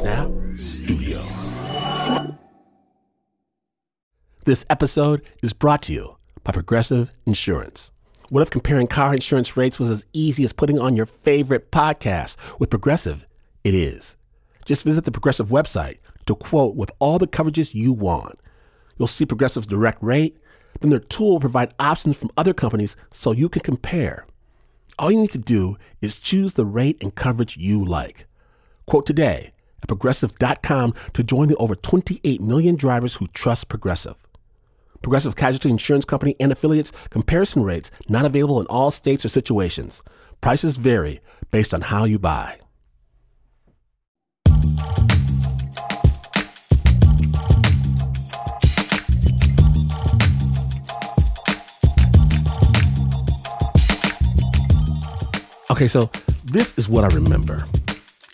[0.00, 1.54] Snap Studios.
[4.46, 7.92] This episode is brought to you by Progressive Insurance.
[8.30, 12.38] What if comparing car insurance rates was as easy as putting on your favorite podcast?
[12.58, 13.26] With Progressive,
[13.62, 14.16] it is.
[14.64, 18.40] Just visit the Progressive website to quote with all the coverages you want.
[18.96, 20.38] You'll see Progressive's direct rate,
[20.80, 24.26] then their tool will provide options from other companies so you can compare.
[24.98, 28.24] All you need to do is choose the rate and coverage you like.
[28.86, 34.26] Quote today at progressive.com to join the over 28 million drivers who trust Progressive.
[35.02, 40.02] Progressive Casualty Insurance Company and affiliates comparison rates not available in all states or situations.
[40.40, 41.20] Prices vary
[41.50, 42.58] based on how you buy.
[55.70, 56.10] Okay, so
[56.44, 57.64] this is what I remember.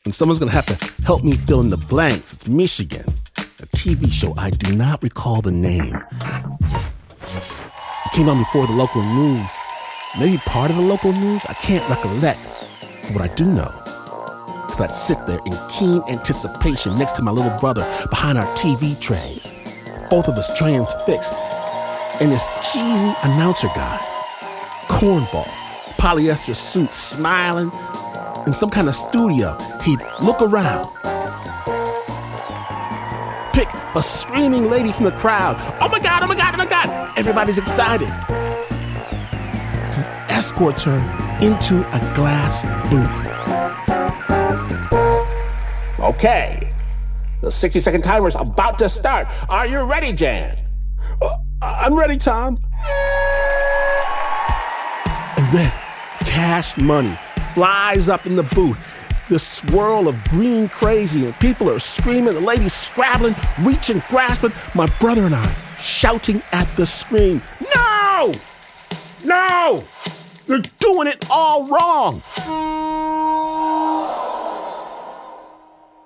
[0.06, 2.32] And someone's gonna have to help me fill in the blanks.
[2.32, 3.04] It's Michigan,
[3.36, 6.00] a TV show I do not recall the name.
[7.34, 9.50] It came on before the local news.
[10.16, 11.44] Maybe part of the local news?
[11.48, 12.38] I can't recollect.
[13.02, 13.74] But what I do know
[14.70, 18.46] is that I'd sit there in keen anticipation next to my little brother behind our
[18.54, 19.54] TV trays.
[20.08, 21.32] Both of us transfixed.
[22.20, 23.98] And this cheesy announcer guy,
[24.86, 25.48] cornball,
[25.98, 27.72] polyester suit, smiling,
[28.46, 30.86] in some kind of studio, he'd look around,
[33.52, 35.56] pick a screaming lady from the crowd.
[35.80, 37.12] Oh my God, oh my God, oh my God.
[37.18, 38.08] Everybody's excited.
[38.08, 43.26] He escorts her into a glass booth.
[45.98, 46.72] Okay,
[47.40, 49.26] the 60 second timer's about to start.
[49.48, 50.56] Are you ready, Jan?
[51.20, 52.58] "Uh, I'm ready, Tom.
[55.36, 55.72] And then
[56.20, 57.18] cash money
[57.56, 58.76] flies up in the booth.
[59.30, 64.52] The swirl of green crazy, and people are screaming, the ladies scrabbling, reaching, grasping.
[64.74, 67.40] My brother and I shouting at the screen,
[67.74, 68.34] No!
[69.24, 69.82] No!
[70.46, 72.22] You're doing it all wrong!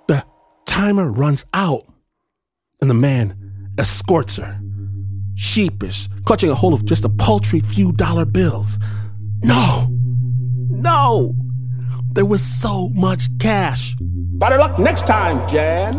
[0.06, 0.24] The
[0.66, 1.82] timer runs out,
[2.80, 4.60] and the man escorts her,
[5.34, 8.78] sheepish, clutching a hold of just a paltry few dollar bills.
[9.42, 9.89] No!
[10.82, 11.34] No!
[12.12, 13.96] There was so much cash.
[14.00, 15.94] Better luck next time, Jan.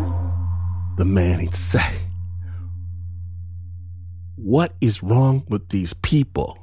[0.98, 2.02] The man he'd say.
[4.36, 6.58] What is wrong with these people?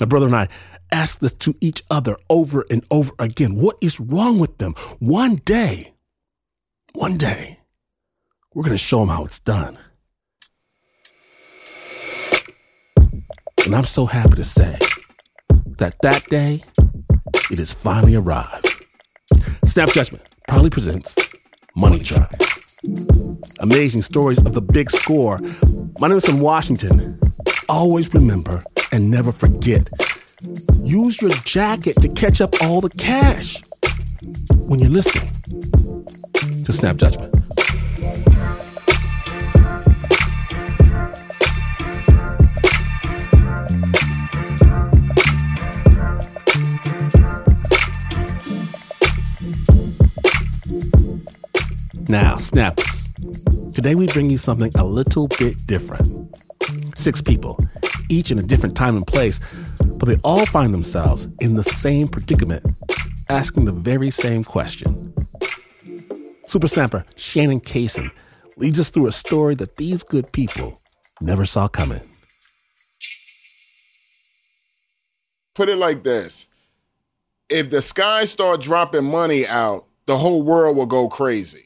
[0.00, 0.48] My brother and I
[0.92, 3.56] asked this to each other over and over again.
[3.56, 4.74] What is wrong with them?
[5.00, 5.94] One day,
[6.92, 7.58] one day,
[8.54, 9.78] we're going to show them how it's done.
[13.64, 14.78] And I'm so happy to say
[15.78, 16.62] that that day,
[17.50, 18.84] it has finally arrived.
[19.64, 21.14] Snap Judgment proudly presents
[21.74, 22.32] Money Truck.
[23.60, 25.38] Amazing stories of the big score.
[25.98, 27.20] My name is from Washington.
[27.68, 29.88] Always remember and never forget.
[30.82, 33.62] Use your jacket to catch up all the cash
[34.54, 35.30] when you're listening
[36.64, 37.35] to Snap Judgment.
[52.22, 53.06] Now, snappers.
[53.74, 56.34] Today we bring you something a little bit different.
[56.96, 57.62] Six people,
[58.08, 59.38] each in a different time and place,
[59.84, 62.64] but they all find themselves in the same predicament,
[63.28, 65.12] asking the very same question.
[66.46, 68.10] Super Snapper Shannon Cason
[68.56, 70.80] leads us through a story that these good people
[71.20, 72.00] never saw coming.
[75.54, 76.48] Put it like this
[77.50, 81.65] if the sky start dropping money out, the whole world will go crazy.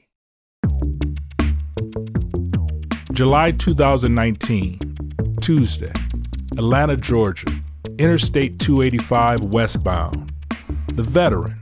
[3.20, 4.78] July 2019,
[5.42, 5.92] Tuesday,
[6.52, 7.52] Atlanta, Georgia,
[7.98, 10.32] Interstate 285 westbound.
[10.94, 11.60] The veteran.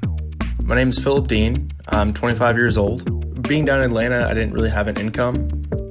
[0.63, 1.73] My name is Philip Dean.
[1.89, 3.43] I'm 25 years old.
[3.43, 5.35] Being down in Atlanta, I didn't really have an income,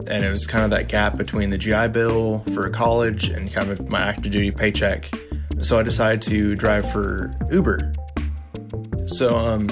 [0.10, 3.70] and it was kind of that gap between the GI Bill for college and kind
[3.70, 5.12] of my active duty paycheck.
[5.60, 7.92] So I decided to drive for Uber.
[9.08, 9.68] So um,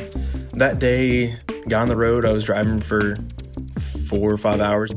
[0.55, 1.37] that day,
[1.69, 2.25] got on the road.
[2.25, 3.15] I was driving for
[4.09, 4.91] four or five hours.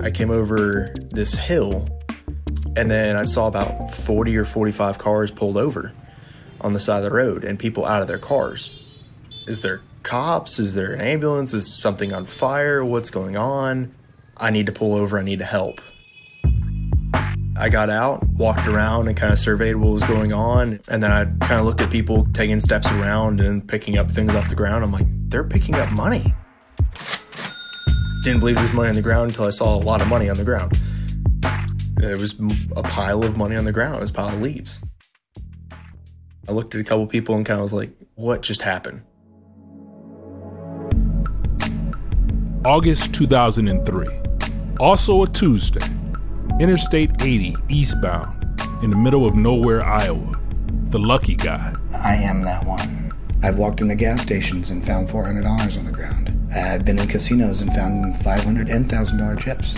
[0.00, 1.88] I came over this hill,
[2.76, 5.92] and then I saw about 40 or 45 cars pulled over
[6.60, 8.70] on the side of the road and people out of their cars.
[9.46, 10.58] Is there cops?
[10.58, 11.52] Is there an ambulance?
[11.52, 12.84] Is something on fire?
[12.84, 13.94] What's going on?
[14.36, 15.18] I need to pull over.
[15.18, 15.80] I need to help.
[17.56, 20.78] I got out, walked around, and kind of surveyed what was going on.
[20.86, 24.32] And then I kind of looked at people taking steps around and picking up things
[24.32, 24.84] off the ground.
[24.84, 26.32] I'm like, they're picking up money.
[28.28, 30.28] Didn't believe there was money on the ground until I saw a lot of money
[30.28, 30.78] on the ground.
[31.96, 32.36] There was
[32.76, 33.96] a pile of money on the ground.
[33.96, 34.80] It was a pile of leaves.
[36.46, 39.00] I looked at a couple people and kind of was like, what just happened?
[42.66, 44.08] August 2003.
[44.78, 45.86] Also a Tuesday.
[46.60, 50.38] Interstate 80 eastbound in the middle of nowhere, Iowa.
[50.90, 51.74] The lucky guy.
[51.94, 53.10] I am that one.
[53.42, 56.37] I've walked into gas stations and found $400 on the ground.
[56.54, 59.76] I've been in casinos and found $500 and $1,000 chips.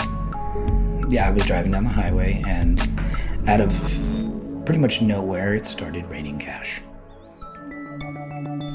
[1.13, 2.81] Yeah, I was driving down the highway and
[3.49, 3.73] out of
[4.65, 6.83] pretty much nowhere, it started raining cash.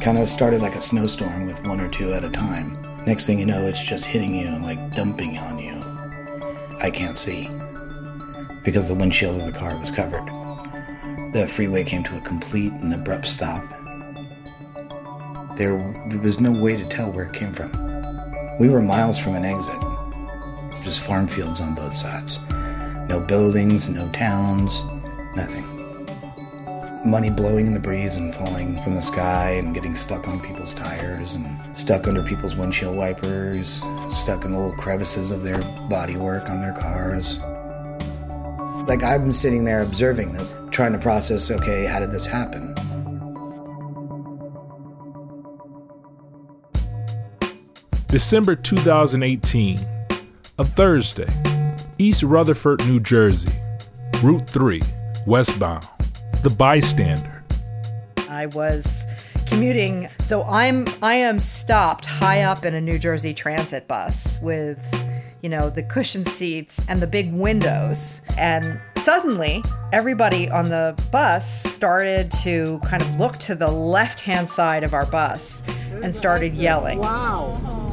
[0.01, 2.77] Kind of started like a snowstorm with one or two at a time.
[3.05, 5.79] Next thing you know, it's just hitting you, and like dumping on you.
[6.79, 7.49] I can't see
[8.63, 10.25] because the windshield of the car was covered.
[11.33, 13.63] The freeway came to a complete and abrupt stop.
[15.55, 15.77] There,
[16.21, 17.71] was no way to tell where it came from.
[18.59, 19.79] We were miles from an exit,
[20.83, 22.39] just farm fields on both sides.
[23.07, 24.83] No buildings, no towns,
[25.33, 25.63] nothing.
[27.09, 30.73] Money blowing in the breeze and falling from the sky and getting stuck on people's
[30.73, 31.47] tires and
[31.77, 33.81] stuck under people's windshield wipers,
[34.11, 37.39] stuck in the little crevices of their bodywork on their cars.
[38.89, 42.75] Like I've been sitting there observing this, trying to process okay, how did this happen?
[48.15, 49.77] December 2018,
[50.57, 51.27] a Thursday,
[51.97, 53.51] East Rutherford, New Jersey,
[54.23, 54.81] Route 3,
[55.27, 55.85] westbound,
[56.41, 57.43] the bystander.
[58.29, 59.05] I was
[59.45, 64.79] commuting, so I'm I am stopped high up in a New Jersey transit bus with
[65.41, 68.21] you know, the cushion seats and the big windows.
[68.37, 74.49] And suddenly, everybody on the bus started to kind of look to the left hand
[74.49, 75.61] side of our bus
[76.01, 76.99] and started yelling.
[76.99, 77.84] Wow.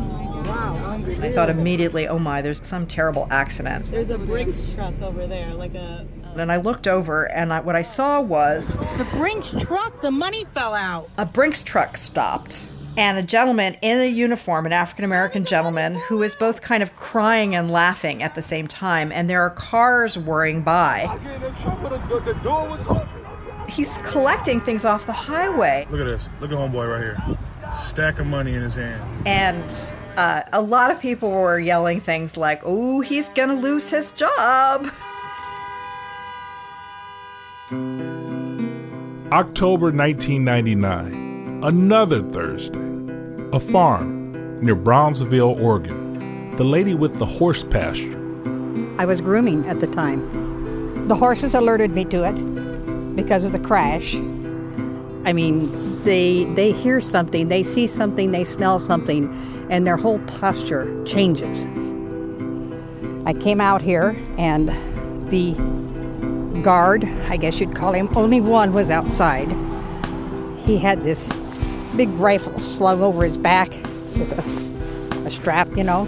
[1.00, 1.22] Wow.
[1.22, 3.86] I thought immediately, oh my, there's some terrible accident.
[3.86, 6.06] There's a Brinks truck over there, like a.
[6.24, 10.10] Uh, and I looked over, and I, what I saw was The Brinks truck, the
[10.10, 11.08] money fell out.
[11.18, 16.22] a Brinks truck stopped and a gentleman in a uniform, an African American gentleman, who
[16.22, 20.18] is both kind of crying and laughing at the same time, and there are cars
[20.18, 21.08] whirring by.
[23.68, 26.28] He's collecting things off the highway, Look at this.
[26.40, 27.38] Look at homeboy right here.
[27.72, 29.26] Stack of money in his hand.
[29.26, 29.64] and
[30.16, 34.88] uh, a lot of people were yelling things like, Oh, he's gonna lose his job.
[39.32, 42.78] October 1999, another Thursday.
[43.52, 44.32] A farm
[44.62, 46.54] near Brownsville, Oregon.
[46.56, 48.18] The lady with the horse pasture.
[48.98, 51.08] I was grooming at the time.
[51.08, 54.14] The horses alerted me to it because of the crash.
[55.24, 55.70] I mean,
[56.04, 59.32] they they hear something, they see something, they smell something,
[59.70, 61.66] and their whole posture changes.
[63.24, 64.68] I came out here and
[65.30, 65.52] the
[66.62, 69.50] guard, I guess you'd call him, only one was outside.
[70.60, 71.30] He had this
[71.96, 73.70] big rifle slung over his back
[74.16, 76.06] with a, a strap, you know,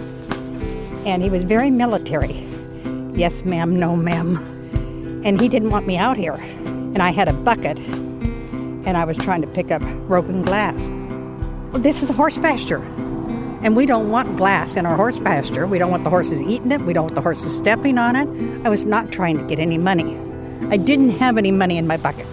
[1.05, 2.45] and he was very military.
[3.13, 4.37] Yes, ma'am, no, ma'am.
[5.25, 6.33] And he didn't want me out here.
[6.33, 7.79] And I had a bucket
[8.85, 10.89] and I was trying to pick up broken glass.
[11.73, 12.81] This is a horse pasture.
[13.63, 15.65] And we don't want glass in our horse pasture.
[15.65, 16.81] We don't want the horses eating it.
[16.81, 18.65] We don't want the horses stepping on it.
[18.65, 20.15] I was not trying to get any money.
[20.69, 22.27] I didn't have any money in my bucket.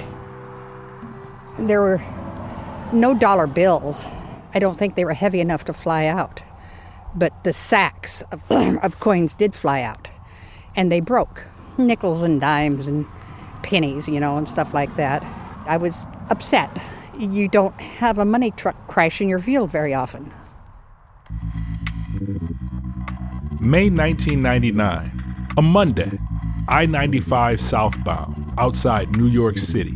[1.58, 2.02] There were
[2.92, 4.06] no dollar bills.
[4.54, 6.42] I don't think they were heavy enough to fly out.
[7.14, 10.08] But the sacks of, of coins did fly out.
[10.76, 11.44] And they broke
[11.78, 13.06] nickels and dimes and
[13.62, 15.22] pennies, you know, and stuff like that.
[15.66, 16.70] I was upset.
[17.18, 20.32] You don't have a money truck crash in your field very often.
[23.60, 25.12] May 1999,
[25.56, 26.18] a Monday,
[26.68, 29.94] I 95 southbound, outside New York City.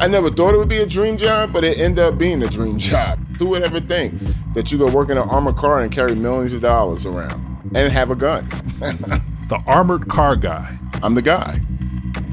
[0.00, 2.46] I never thought it would be a dream job, but it ended up being a
[2.46, 3.18] dream job.
[3.38, 4.14] Who would ever think
[4.54, 7.92] that you could work in an armored car and carry millions of dollars around and
[7.92, 8.48] have a gun?
[9.48, 10.78] The armored car guy.
[11.02, 11.58] I'm the guy.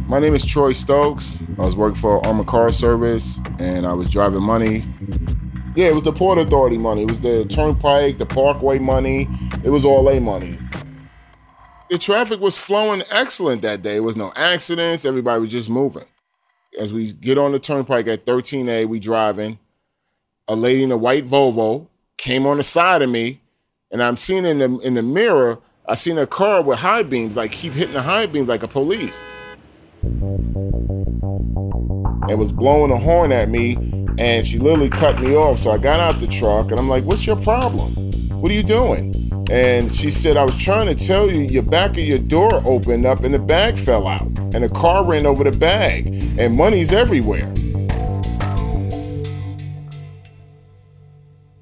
[0.08, 1.40] My name is Troy Stokes.
[1.58, 4.84] I was working for Armored Car Service and I was driving money.
[5.76, 7.02] Yeah, it was the Port Authority money.
[7.02, 9.28] It was the Turnpike, the Parkway money.
[9.64, 10.60] It was all A money.
[11.90, 13.94] The traffic was flowing excellent that day.
[13.94, 15.06] There was no accidents.
[15.06, 16.06] Everybody was just moving.
[16.80, 19.58] As we get on the Turnpike at 13A, we driving.
[20.48, 23.42] A lady in a white Volvo came on the side of me,
[23.92, 25.58] and I'm seeing in the in the mirror,
[25.88, 28.68] I seen a car with high beams, like keep hitting the high beams like a
[28.68, 29.24] police.
[32.30, 33.76] And was blowing a horn at me,
[34.18, 35.60] and she literally cut me off.
[35.60, 37.94] So I got out the truck, and I'm like, "What's your problem?
[38.42, 41.92] What are you doing?" And she said, I was trying to tell you, your back
[41.92, 44.26] of your door opened up and the bag fell out.
[44.26, 46.08] And the car ran over the bag.
[46.40, 47.52] And money's everywhere.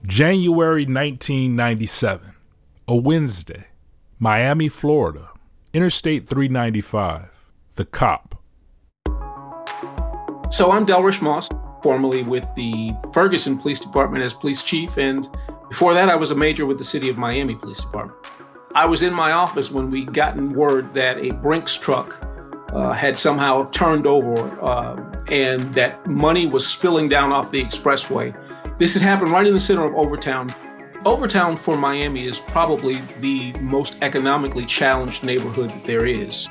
[0.05, 2.35] January 1997,
[2.87, 3.65] a Wednesday,
[4.19, 5.29] Miami, Florida,
[5.73, 7.29] Interstate 395,
[7.75, 8.32] The Cop.
[10.53, 11.49] So I'm Delrish Moss,
[11.81, 15.27] formerly with the Ferguson Police Department as police chief, and
[15.67, 18.19] before that, I was a major with the City of Miami Police Department.
[18.75, 22.23] I was in my office when we gotten word that a Brinks truck
[22.71, 28.31] uh, had somehow turned over uh, and that money was spilling down off the expressway.
[28.77, 30.53] This had happened right in the center of Overtown.
[31.03, 36.47] Overtown for Miami is probably the most economically challenged neighborhood that there is.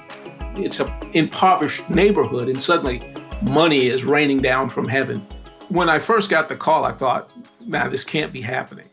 [0.56, 3.00] It's an impoverished neighborhood, and suddenly
[3.42, 5.26] money is raining down from heaven.
[5.68, 7.30] When I first got the call, I thought,
[7.60, 8.88] man, this can't be happening.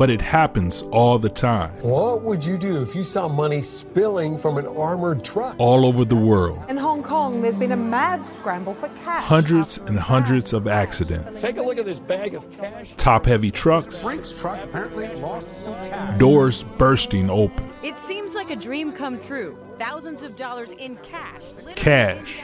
[0.00, 1.70] But it happens all the time.
[1.82, 5.54] What would you do if you saw money spilling from an armored truck?
[5.58, 6.58] All over the world.
[6.70, 9.22] In Hong Kong, there's been a mad scramble for cash.
[9.22, 11.42] Hundreds and hundreds of accidents.
[11.42, 12.94] Take a look at this bag of cash.
[12.96, 14.02] Top heavy trucks.
[14.02, 16.18] Brinks truck apparently lost some cash.
[16.18, 17.68] Doors bursting open.
[17.82, 19.58] It seems like a dream come true.
[19.78, 21.42] Thousands of dollars in cash.
[21.76, 22.40] Cash.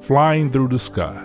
[0.00, 1.22] Flying through the sky.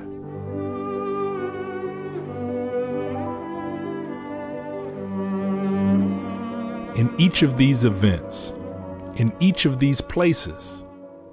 [6.98, 8.56] In each of these events,
[9.18, 10.84] in each of these places,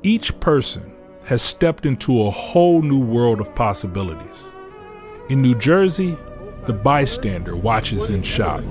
[0.03, 0.95] each person
[1.25, 4.45] has stepped into a whole new world of possibilities.
[5.31, 6.19] In New Jersey,
[6.67, 8.63] the bystander watches in shock.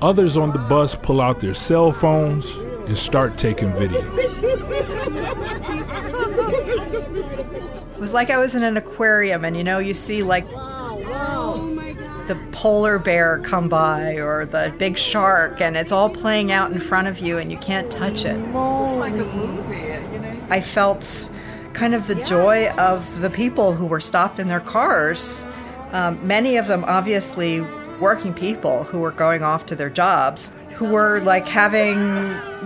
[0.00, 2.50] Others on the bus pull out their cell phones
[2.86, 4.00] and start taking video.
[7.92, 10.46] It was like I was in an aquarium, and you know, you see like
[12.28, 16.78] the polar bear come by or the big shark, and it's all playing out in
[16.78, 18.36] front of you, and you can't touch it.
[18.36, 19.76] This is like a movie,
[20.12, 20.46] you know.
[20.50, 21.30] I felt
[21.72, 25.44] kind of the joy of the people who were stopped in their cars.
[25.92, 27.60] Um, many of them, obviously,
[28.00, 31.98] working people who were going off to their jobs, who were like having,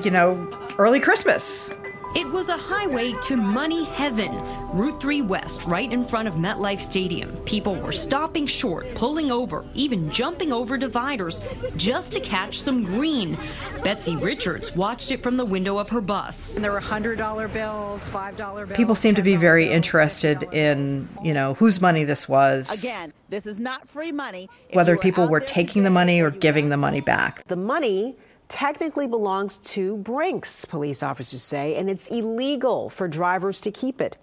[0.04, 0.48] you know,
[0.78, 1.70] early Christmas.
[2.12, 4.34] It was a highway to money heaven.
[4.72, 7.36] Route 3 West, right in front of MetLife Stadium.
[7.44, 11.40] People were stopping short, pulling over, even jumping over dividers
[11.76, 13.38] just to catch some green.
[13.84, 16.56] Betsy Richards watched it from the window of her bus.
[16.56, 17.16] And there were $100
[17.52, 18.76] bills, $5 bills.
[18.76, 22.76] People seem to be very interested in, you know, whose money this was.
[22.76, 24.48] Again, this is not free money.
[24.68, 27.46] If Whether you were people were taking the money or giving the money back.
[27.46, 28.16] The money
[28.50, 34.18] technically belongs to Brinks, police officers say, and it's illegal for drivers to keep it.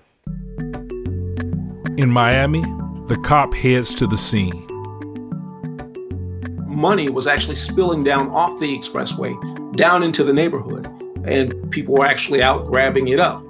[1.98, 2.62] In Miami,
[3.07, 4.65] the cop heads to the scene.
[6.67, 9.34] Money was actually spilling down off the expressway,
[9.75, 10.86] down into the neighborhood,
[11.25, 13.43] and people were actually out grabbing it up.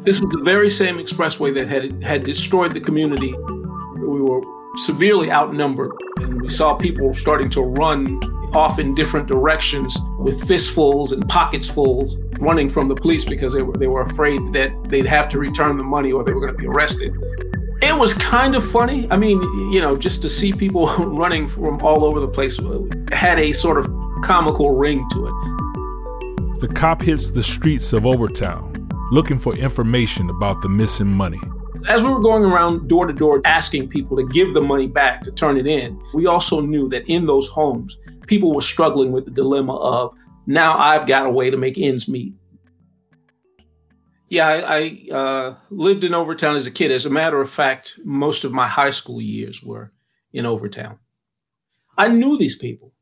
[0.00, 3.32] This was the very same expressway that had, had destroyed the community.
[3.32, 4.40] We were
[4.76, 8.20] severely outnumbered, and we saw people starting to run
[8.54, 13.62] off in different directions with fistfuls and pockets fulls running from the police because they
[13.62, 16.52] were they were afraid that they'd have to return the money or they were going
[16.52, 17.14] to be arrested.
[17.82, 19.06] It was kind of funny.
[19.10, 19.40] I mean,
[19.72, 22.80] you know, just to see people running from all over the place uh,
[23.12, 23.90] had a sort of
[24.22, 26.60] comical ring to it.
[26.60, 28.76] The cop hits the streets of Overtown
[29.10, 31.40] looking for information about the missing money.
[31.88, 35.22] As we were going around door to door asking people to give the money back,
[35.22, 39.24] to turn it in, we also knew that in those homes, people were struggling with
[39.24, 40.14] the dilemma of
[40.46, 42.34] now I've got a way to make ends meet.
[44.28, 46.90] Yeah, I, I uh, lived in Overtown as a kid.
[46.90, 49.92] As a matter of fact, most of my high school years were
[50.32, 50.98] in Overtown.
[51.96, 52.92] I knew these people.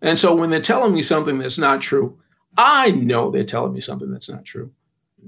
[0.00, 2.18] And so when they're telling me something that's not true,
[2.56, 4.72] I know they're telling me something that's not true.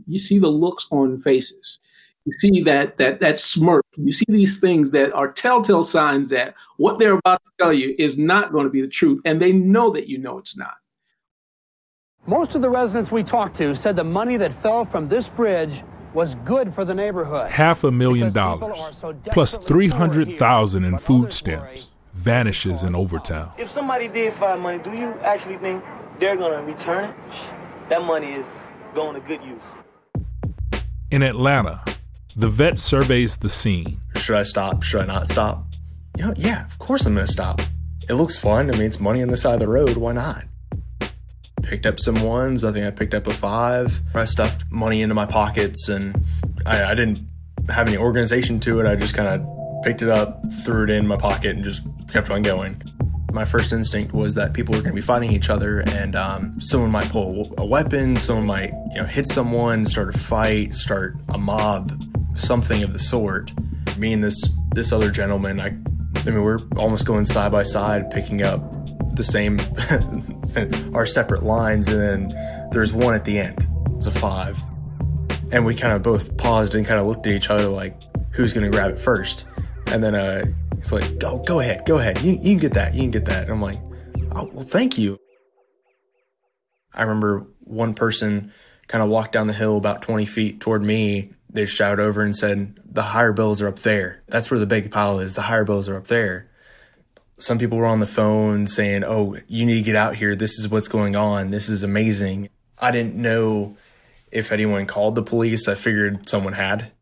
[0.07, 1.81] You see the looks on faces.
[2.27, 3.85] You see that that that smirk.
[3.97, 7.95] You see these things that are telltale signs that what they're about to tell you
[7.99, 10.75] is not going to be the truth, and they know that you know it's not.
[12.27, 15.83] Most of the residents we talked to said the money that fell from this bridge
[16.13, 17.51] was good for the neighborhood.
[17.51, 23.53] Half a million dollars so plus 300,000 in food stamps vanishes in Overtown.
[23.59, 25.83] If somebody did find money, do you actually think
[26.19, 27.17] they're going to return it?
[27.89, 28.61] That money is
[28.95, 29.79] going to good use.
[31.11, 31.83] In Atlanta,
[32.41, 34.01] the vet surveys the scene.
[34.17, 34.83] Should I stop?
[34.83, 35.63] Should I not stop?
[36.17, 37.61] You know, yeah, of course I'm going to stop.
[38.09, 38.71] It looks fun.
[38.71, 39.99] I mean, it's money on the side of the road.
[39.99, 40.45] Why not?
[41.63, 42.65] Picked up some ones.
[42.65, 44.01] I think I picked up a five.
[44.15, 46.25] I stuffed money into my pockets and
[46.65, 47.21] I, I didn't
[47.69, 48.87] have any organization to it.
[48.87, 52.31] I just kind of picked it up, threw it in my pocket, and just kept
[52.31, 52.81] on going.
[53.33, 56.61] My first instinct was that people were going to be fighting each other, and um,
[56.61, 61.17] someone might pull a weapon, someone might you know hit someone, start a fight, start
[61.29, 61.93] a mob,
[62.35, 63.53] something of the sort.
[63.99, 68.11] Me and this this other gentleman, I, I mean, we're almost going side by side,
[68.11, 68.63] picking up
[69.17, 69.59] the same
[70.95, 73.67] our separate lines, and then there's one at the end.
[73.97, 74.63] It's a five,
[75.53, 78.55] and we kind of both paused and kind of looked at each other like, who's
[78.55, 79.45] to grab it first?
[79.87, 80.45] And then uh,
[80.77, 82.21] he's like, go, go ahead, go ahead.
[82.23, 82.95] You, you can get that.
[82.95, 83.43] You can get that.
[83.45, 83.79] And I'm like,
[84.33, 85.19] oh, well, thank you.
[86.95, 88.53] I remember one person
[88.87, 91.33] kind of walked down the hill about 20 feet toward me.
[91.53, 94.23] They shouted over and said, the higher bills are up there.
[94.29, 95.35] That's where the big pile is.
[95.35, 96.49] The higher bills are up there.
[97.39, 100.37] Some people were on the phone saying, oh, you need to get out here.
[100.37, 101.51] This is what's going on.
[101.51, 102.51] This is amazing.
[102.79, 103.77] I didn't know
[104.31, 105.67] if anyone called the police.
[105.67, 106.93] I figured someone had.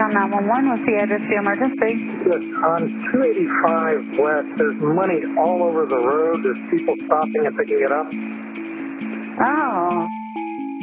[0.00, 0.68] on 911.
[0.68, 1.94] What's the address of the emergency?
[2.26, 6.44] Yes, on 285 West, there's money all over the road.
[6.44, 8.06] There's people stopping and picking it up.
[9.40, 10.08] Oh.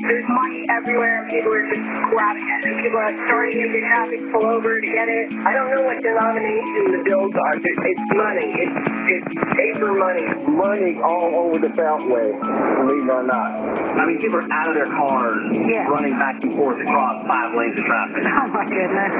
[0.01, 2.65] There's money everywhere and people are just grabbing it.
[2.65, 5.33] And people are starting into traffic, pull over to get it.
[5.33, 7.55] I don't know what denomination the bills are.
[7.55, 8.55] It's money.
[8.59, 8.75] It's,
[9.11, 10.27] it's paper money.
[10.47, 12.31] Money all over the Beltway,
[12.77, 13.51] believe it or not.
[13.97, 15.87] I mean, people are out of their cars, yeah.
[15.87, 18.23] running back and forth across five lanes of traffic.
[18.35, 19.15] Oh, my goodness.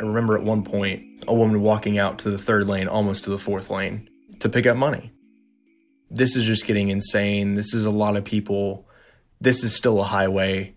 [0.00, 3.30] I remember at one point a woman walking out to the third lane, almost to
[3.30, 4.08] the fourth lane,
[4.40, 5.12] to pick up money
[6.12, 7.54] this is just getting insane.
[7.54, 8.86] This is a lot of people.
[9.40, 10.74] This is still a highway.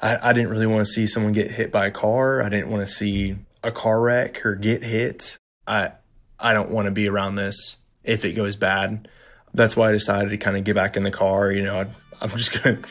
[0.00, 2.42] I, I didn't really want to see someone get hit by a car.
[2.42, 5.36] I didn't want to see a car wreck or get hit.
[5.66, 5.92] I
[6.38, 9.08] I don't want to be around this if it goes bad.
[9.54, 11.50] That's why I decided to kind of get back in the car.
[11.50, 11.86] You know, I,
[12.20, 12.88] I'm just going to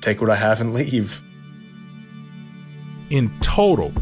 [0.00, 1.20] take what I have and leave.
[3.10, 3.92] In total,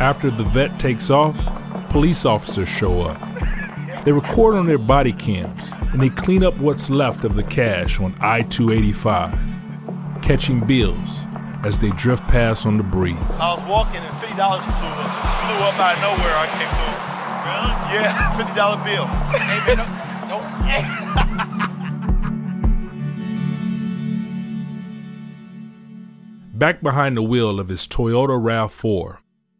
[0.01, 1.37] After the vet takes off,
[1.89, 3.19] police officers show up.
[4.03, 5.61] They record on their body cams
[5.93, 9.31] and they clean up what's left of the cash on I 285,
[10.23, 11.09] catching bills
[11.63, 13.15] as they drift past on the breeze.
[13.39, 16.35] I was walking and $50 flew up, flew up out of nowhere.
[16.35, 16.83] I came to.
[17.45, 17.73] Really?
[17.93, 19.05] Yeah, $50 bill.
[19.05, 19.87] hey, man, don't,
[20.29, 21.69] don't, yeah.
[26.63, 29.17] Back behind the wheel of his Toyota RAV4,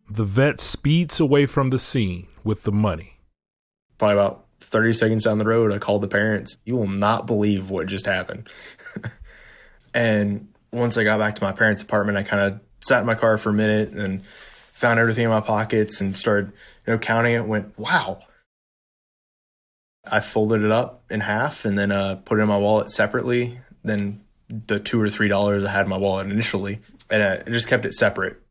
[0.10, 3.20] the vet speeds away from the scene with the money.
[3.98, 6.56] Probably about 30 seconds down the road, I called the parents.
[6.64, 8.48] You will not believe what just happened.
[9.94, 13.16] and once I got back to my parents' apartment, I kind of sat in my
[13.16, 14.26] car for a minute and
[14.72, 16.54] found everything in my pockets and started,
[16.88, 17.46] you know, counting it.
[17.46, 18.20] Went, wow.
[20.10, 23.60] I folded it up in half and then uh, put it in my wallet separately.
[23.84, 24.24] Then
[24.68, 26.80] the two or three dollars I had in my wallet initially,
[27.14, 28.42] and I just kept it separate.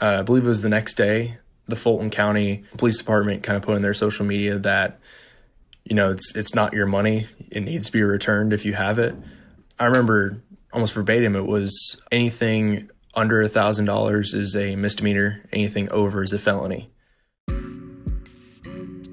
[0.00, 3.62] Uh, I believe it was the next day, the Fulton County Police Department kind of
[3.62, 5.00] put in their social media that,
[5.84, 8.98] you know, it's it's not your money; it needs to be returned if you have
[8.98, 9.14] it.
[9.80, 11.34] I remember almost verbatim.
[11.34, 15.42] It was anything under a thousand dollars is a misdemeanor.
[15.52, 16.90] Anything over is a felony.
[17.48, 17.54] I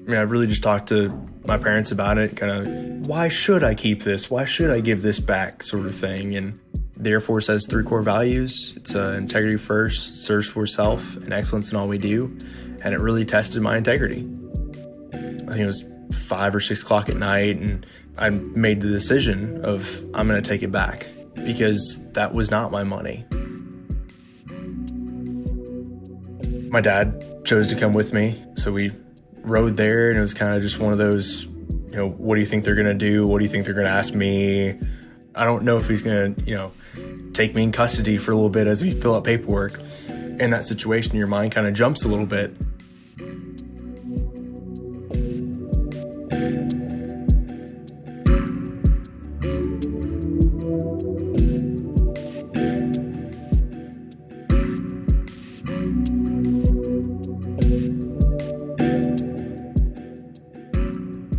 [0.06, 1.08] mean, I really just talked to
[1.46, 4.30] my parents about it, kind of, why should I keep this?
[4.30, 6.36] Why should I give this back, sort of thing.
[6.36, 6.60] And
[6.96, 11.32] the Air Force has three core values it's uh, integrity first, service for self, and
[11.32, 12.36] excellence in all we do.
[12.82, 14.28] And it really tested my integrity.
[15.12, 19.64] I think it was five or six o'clock at night, and I made the decision
[19.64, 23.24] of I'm going to take it back because that was not my money.
[26.70, 28.92] My dad chose to come with me, so we
[29.42, 32.40] rode there, and it was kind of just one of those, you know, what do
[32.40, 33.26] you think they're gonna do?
[33.26, 34.78] What do you think they're gonna ask me?
[35.34, 36.72] I don't know if he's gonna, you know,
[37.34, 39.80] take me in custody for a little bit as we fill out paperwork.
[40.08, 42.54] In that situation, your mind kind of jumps a little bit.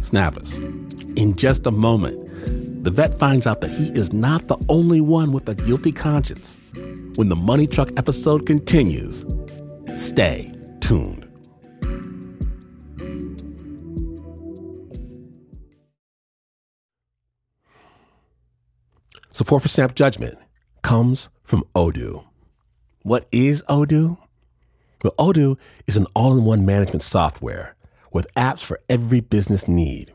[0.01, 0.59] Snappers.
[1.17, 2.29] In just a moment,
[2.85, 6.59] the vet finds out that he is not the only one with a guilty conscience.
[7.15, 9.25] When the Money Truck episode continues,
[9.95, 11.27] stay tuned.
[19.31, 20.37] Support for Snap Judgment
[20.83, 22.23] comes from Odoo.
[23.01, 24.19] What is Odoo?
[25.03, 27.75] Well, Odoo is an all in one management software
[28.13, 30.14] with apps for every business need.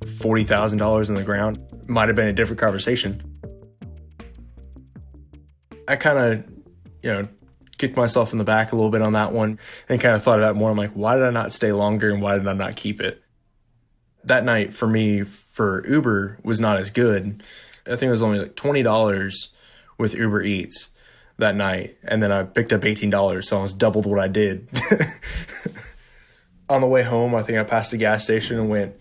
[0.00, 3.29] $40,000 in the ground, might have been a different conversation.
[5.90, 6.44] I kind of,
[7.02, 7.28] you know,
[7.76, 10.38] kicked myself in the back a little bit on that one and kind of thought
[10.38, 10.70] about more.
[10.70, 13.20] I'm like, why did I not stay longer and why did I not keep it?
[14.22, 17.42] That night for me for Uber was not as good.
[17.86, 19.48] I think it was only like $20
[19.98, 20.90] with Uber Eats
[21.38, 21.96] that night.
[22.04, 24.68] And then I picked up $18, so I was doubled what I did.
[26.68, 28.94] on the way home, I think I passed a gas station and went,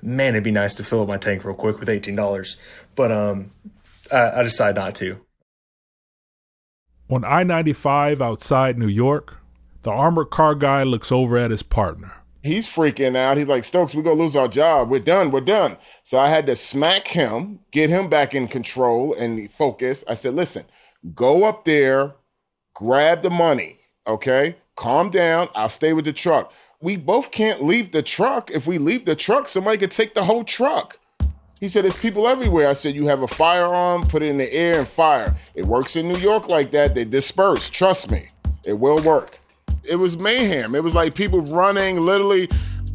[0.00, 2.56] man, it'd be nice to fill up my tank real quick with $18.
[2.94, 3.50] But um,
[4.12, 5.18] I, I decided not to.
[7.10, 9.36] On I 95 outside New York,
[9.80, 12.12] the armored car guy looks over at his partner.
[12.42, 13.38] He's freaking out.
[13.38, 14.90] He's like, Stokes, we're going to lose our job.
[14.90, 15.30] We're done.
[15.30, 15.78] We're done.
[16.02, 20.04] So I had to smack him, get him back in control and focus.
[20.06, 20.66] I said, listen,
[21.14, 22.14] go up there,
[22.74, 24.56] grab the money, okay?
[24.76, 25.48] Calm down.
[25.54, 26.52] I'll stay with the truck.
[26.80, 28.50] We both can't leave the truck.
[28.50, 30.98] If we leave the truck, somebody could take the whole truck.
[31.60, 32.68] He said, There's people everywhere.
[32.68, 35.36] I said, You have a firearm, put it in the air and fire.
[35.54, 36.94] It works in New York like that.
[36.94, 37.68] They disperse.
[37.70, 38.26] Trust me,
[38.66, 39.38] it will work.
[39.84, 40.74] It was mayhem.
[40.74, 42.48] It was like people running, literally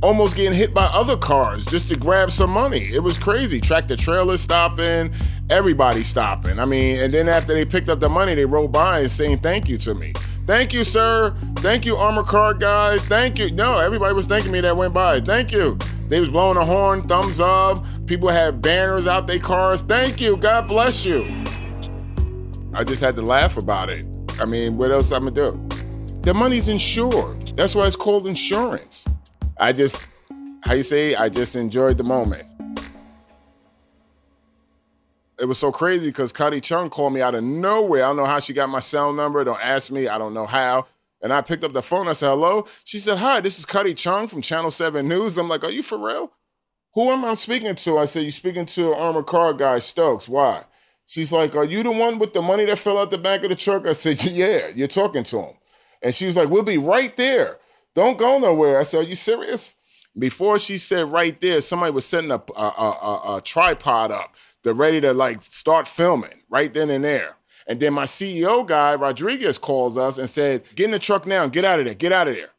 [0.03, 2.89] almost getting hit by other cars just to grab some money.
[2.93, 3.61] It was crazy.
[3.61, 5.13] Tractor trailer stopping,
[5.49, 6.59] everybody stopping.
[6.59, 9.39] I mean, and then after they picked up the money, they rolled by and saying
[9.39, 10.13] thank you to me.
[10.45, 11.33] Thank you, sir.
[11.57, 13.03] Thank you, armor car guys.
[13.05, 13.49] Thank you.
[13.51, 15.21] No, everybody was thanking me that went by.
[15.21, 15.77] Thank you.
[16.13, 17.83] They was blowing a horn, thumbs up.
[18.05, 19.81] People had banners out their cars.
[19.81, 20.37] Thank you.
[20.37, 21.23] God bless you.
[22.71, 24.05] I just had to laugh about it.
[24.39, 25.69] I mean, what else I'm gonna do?
[26.21, 27.47] The money's insured.
[27.57, 29.05] That's why it's called insurance.
[29.57, 30.05] I just,
[30.61, 32.45] how you say, I just enjoyed the moment.
[35.39, 38.03] It was so crazy because Kaity Tong called me out of nowhere.
[38.03, 39.43] I don't know how she got my cell number.
[39.43, 40.07] Don't ask me.
[40.07, 40.85] I don't know how.
[41.23, 42.09] And I picked up the phone.
[42.09, 42.67] I said, hello.
[42.83, 45.37] She said, hi, this is Kaity Tong from Channel 7 News.
[45.37, 46.33] I'm like, are you for real?
[46.95, 47.97] Who am I speaking to?
[47.97, 50.27] I said, you speaking to armored car guy Stokes.
[50.27, 50.65] Why?
[51.05, 53.49] She's like, are you the one with the money that fell out the back of
[53.49, 53.87] the truck?
[53.87, 55.53] I said, yeah, you're talking to him.
[56.01, 57.59] And she was like, we'll be right there.
[57.95, 58.77] Don't go nowhere.
[58.77, 59.75] I said, are you serious?
[60.17, 64.35] Before she said right there, somebody was setting up a, a, a, a tripod up.
[64.63, 67.37] They're ready to like start filming right then and there.
[67.67, 71.43] And then my CEO guy, Rodriguez, calls us and said, Get in the truck now,
[71.43, 72.49] and get out of there, get out of there.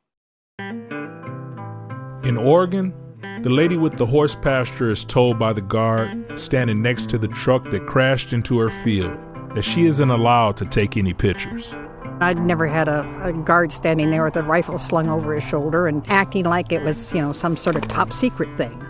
[2.25, 2.95] In Oregon,
[3.43, 7.29] the lady with the horse pasture is told by the guard standing next to the
[7.29, 9.19] truck that crashed into her field
[9.55, 11.75] that she isn't allowed to take any pictures.
[12.21, 15.87] I'd never had a, a, guard standing there with a rifle slung over his shoulder
[15.87, 18.83] and acting like it was, you know, some sort of top secret thing.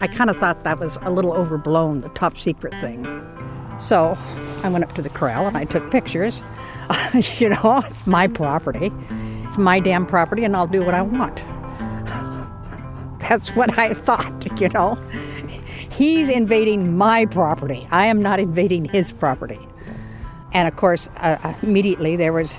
[0.00, 3.04] I kind of thought that was a little overblown, the top secret thing.
[3.78, 4.16] So
[4.62, 6.42] I went up to the corral and I took pictures.
[7.38, 8.92] you know, it's my property.
[9.44, 11.36] It's my damn property, and I'll do what I want.
[13.20, 14.94] That's what I thought, you know.
[15.90, 17.86] He's invading my property.
[17.90, 19.58] I am not invading his property.
[20.52, 22.58] And of course, uh, uh, immediately there was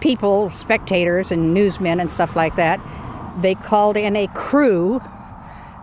[0.00, 2.80] people, spectators, and newsmen and stuff like that.
[3.40, 5.00] They called in a crew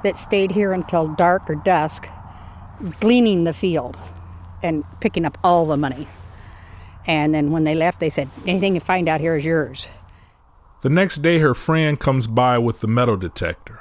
[0.03, 2.07] that stayed here until dark or dusk,
[2.99, 3.97] gleaning the field
[4.63, 6.07] and picking up all the money.
[7.05, 9.87] And then when they left, they said, "Anything you find out here is yours."
[10.81, 13.79] The next day, her friend comes by with the metal detector.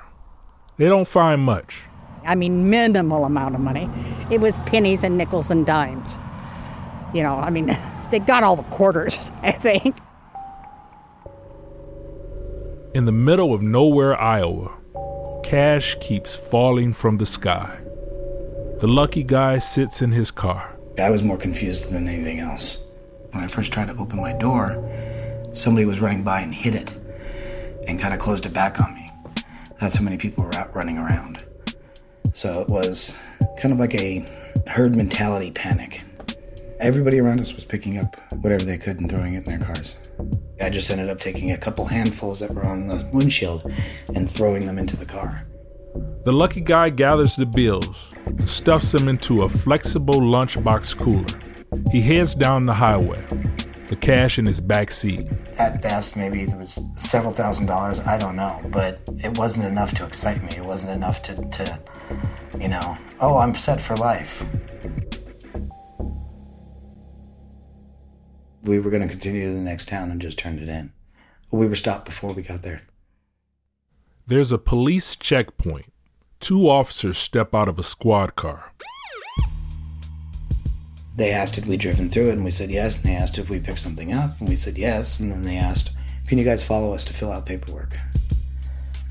[0.79, 1.83] They don't find much.
[2.25, 3.89] I mean, minimal amount of money.
[4.31, 6.19] It was pennies and nickels and dimes.
[7.15, 7.77] You know, I mean,
[8.11, 9.97] they got all the quarters, I think.
[12.95, 14.73] In the middle of nowhere, Iowa,
[15.45, 17.79] cash keeps falling from the sky.
[18.79, 20.77] The lucky guy sits in his car.
[20.99, 22.87] I was more confused than anything else.
[23.31, 24.77] When I first tried to open my door,
[25.55, 26.93] somebody was running by and hit it
[27.89, 29.09] and kind of closed it back on me.
[29.81, 31.47] That's how many people were out running around.
[32.35, 33.19] So it was
[33.59, 34.27] kind of like a
[34.67, 36.03] herd mentality panic.
[36.79, 39.97] Everybody around us was picking up whatever they could and throwing it in their cars.
[40.61, 43.73] I just ended up taking a couple handfuls that were on the windshield
[44.15, 45.47] and throwing them into the car.
[46.25, 51.25] The lucky guy gathers the bills and stuffs them into a flexible lunchbox cooler.
[51.91, 53.25] He heads down the highway,
[53.87, 55.27] the cash in his back seat.
[55.59, 58.01] At best, maybe there was several thousand dollars.
[58.01, 60.51] I don't know, but it wasn't enough to excite me.
[60.57, 61.81] It wasn't enough to, to
[62.61, 64.45] you know, oh, I'm set for life.
[68.67, 70.93] we were going to continue to the next town and just turn it in.
[71.51, 72.83] We were stopped before we got there.
[74.29, 75.93] There's a police checkpoint.
[76.41, 78.73] Two officers step out of a squad car.
[81.15, 82.97] They asked if we'd driven through it, and we said yes.
[82.97, 85.21] And they asked if we picked something up, and we said yes.
[85.21, 85.93] And then they asked,
[86.27, 87.99] Can you guys follow us to fill out paperwork?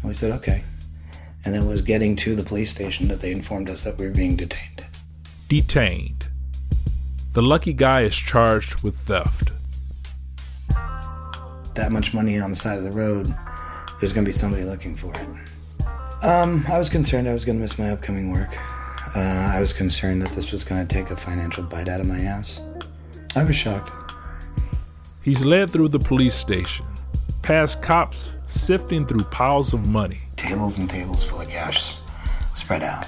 [0.02, 0.66] And we said, Okay.
[1.46, 4.08] And then it was getting to the police station that they informed us that we
[4.08, 4.84] were being detained.
[5.48, 6.28] Detained.
[7.32, 9.52] The lucky guy is charged with theft.
[11.76, 13.34] That much money on the side of the road,
[14.00, 15.28] there's going to be somebody looking for it.
[16.24, 18.50] Um, I was concerned I was going to miss my upcoming work.
[19.16, 22.08] Uh, I was concerned that this was going to take a financial bite out of
[22.08, 22.62] my ass.
[23.36, 23.92] I was shocked.
[25.22, 26.86] He's led through the police station,
[27.42, 30.20] past cops sifting through piles of money.
[30.36, 31.98] Tables and tables full of cash
[32.56, 33.06] spread out.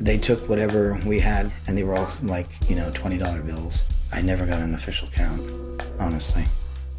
[0.00, 3.84] They took whatever we had, and they were all like, you know, $20 bills.
[4.12, 5.40] I never got an official count,
[5.98, 6.44] honestly.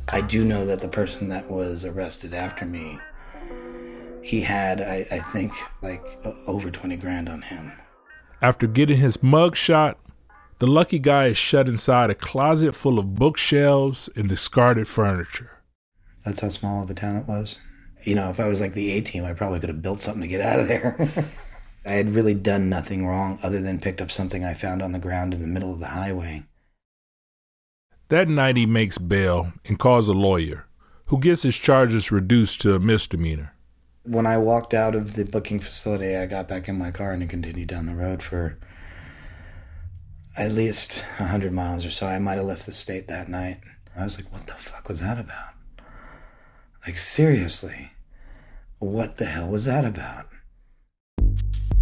[0.07, 2.99] I do know that the person that was arrested after me,
[4.25, 6.03] he had, I, I think, like
[6.47, 7.71] over 20 grand on him.
[8.41, 9.99] After getting his mug shot,
[10.57, 15.51] the lucky guy is shut inside a closet full of bookshelves and discarded furniture.
[16.23, 17.59] That's how small of a town it was.
[18.03, 20.23] You know, if I was like the A team, I probably could have built something
[20.23, 21.09] to get out of there.
[21.85, 24.97] I had really done nothing wrong other than picked up something I found on the
[24.97, 26.45] ground in the middle of the highway.
[28.09, 30.65] That night he makes bail and calls a lawyer,
[31.07, 33.54] who gets his charges reduced to a misdemeanor.
[34.05, 37.27] When I walked out of the booking facility, I got back in my car and
[37.27, 38.57] continued down the road for
[40.37, 42.05] at least a 100 miles or so.
[42.05, 43.61] I might have left the state that night.
[43.97, 45.53] I was like, what the fuck was that about?
[46.85, 47.93] Like, seriously,
[48.77, 50.27] what the hell was that about?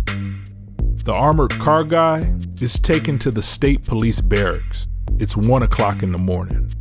[0.05, 4.87] The armored car guy is taken to the state police barracks.
[5.19, 6.71] It's one o'clock in the morning.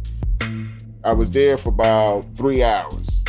[1.03, 3.25] I was there for about three hours.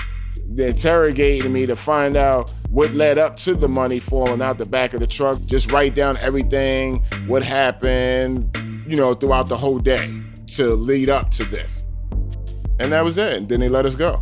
[0.56, 4.68] They interrogated me to find out what led up to the money falling out the
[4.68, 5.44] back of the truck.
[5.46, 8.56] Just write down everything, what happened,
[8.88, 10.22] you know, throughout the whole day
[10.56, 11.84] to lead up to this.
[12.80, 13.34] And that was it.
[13.34, 14.22] And then they let us go.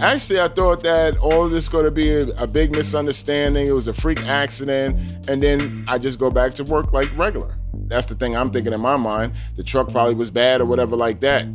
[0.00, 3.68] Actually, I thought that all of this going to be a, a, big misunderstanding.
[3.68, 7.56] It was a freak accident, and then I just go back to work like regular.
[7.86, 9.34] That's the thing I'm thinking in my mind.
[9.56, 11.46] The truck probably was bad or whatever like that.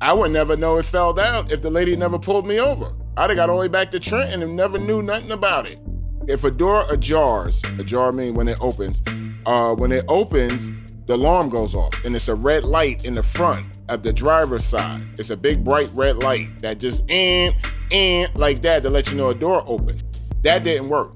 [0.00, 2.92] I would never know it fell down if the lady never pulled me over.
[3.16, 5.80] I'd have got all the way back to Trenton and never knew nothing about it.
[6.28, 9.02] If a door ajars, ajar means when it opens,
[9.44, 10.70] uh, when it opens,
[11.06, 14.64] the alarm goes off and it's a red light in the front of the driver's
[14.64, 15.02] side.
[15.18, 17.56] It's a big bright red light that just and
[17.90, 20.00] and like that to let you know a door open.
[20.42, 21.12] That didn't work.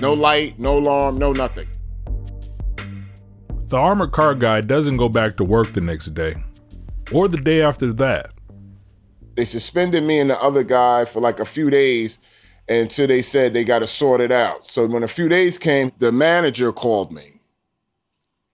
[0.00, 1.66] No light, no alarm, no nothing.
[3.68, 6.36] The armored car guy doesn't go back to work the next day
[7.12, 8.30] or the day after that.
[9.36, 12.18] They suspended me and the other guy for like a few days
[12.68, 14.66] until they said they got to sort it out.
[14.66, 17.40] So when a few days came, the manager called me.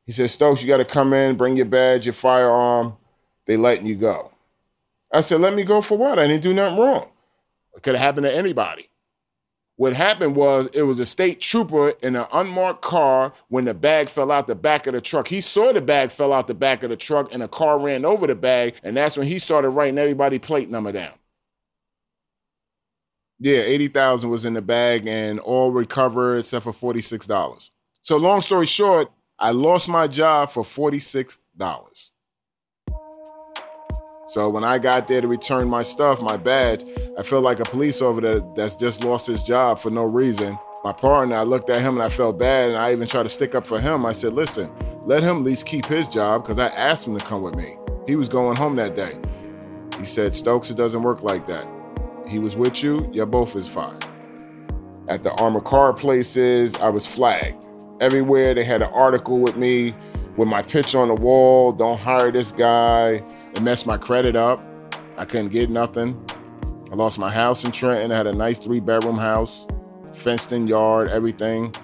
[0.07, 2.97] He said, Stokes, you got to come in, bring your badge, your firearm.
[3.47, 4.31] They letting you go.
[5.13, 6.19] I said, let me go for what?
[6.19, 7.09] I didn't do nothing wrong.
[7.77, 8.89] It could have happened to anybody.
[9.77, 14.09] What happened was it was a state trooper in an unmarked car when the bag
[14.09, 15.27] fell out the back of the truck.
[15.27, 18.05] He saw the bag fell out the back of the truck and a car ran
[18.05, 21.15] over the bag, and that's when he started writing everybody plate number down.
[23.41, 27.71] Yeah, 80,000 was in the bag and all recovered except for $46.
[28.01, 29.11] So long story short,
[29.41, 31.39] I lost my job for $46.
[34.35, 36.85] So when I got there to return my stuff, my badge,
[37.17, 40.59] I felt like a police officer that's just lost his job for no reason.
[40.83, 43.29] My partner, I looked at him and I felt bad, and I even tried to
[43.29, 44.05] stick up for him.
[44.05, 44.73] I said, "Listen,
[45.05, 47.77] let him at least keep his job because I asked him to come with me.
[48.09, 49.13] He was going home that day."
[50.01, 51.69] He said, "Stokes, it doesn't work like that.
[52.27, 53.09] He was with you.
[53.13, 54.01] You're both is fine."
[55.07, 57.65] At the armored car places, I was flagged.
[58.01, 59.95] Everywhere they had an article with me
[60.37, 61.71] with my picture on the wall.
[61.71, 63.23] Don't hire this guy.
[63.55, 64.61] It messed my credit up.
[65.17, 66.21] I couldn't get nothing.
[66.91, 68.11] I lost my house in Trenton.
[68.11, 69.67] I had a nice three bedroom house,
[70.13, 71.75] fenced in yard, everything.